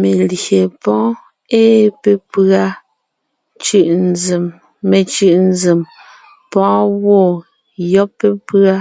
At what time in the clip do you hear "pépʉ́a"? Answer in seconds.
2.02-2.62, 8.18-8.76